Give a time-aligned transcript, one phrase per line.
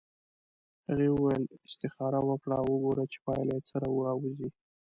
[0.87, 4.49] هغې وویل استخاره وکړه او وګوره چې پایله یې څه راوځي.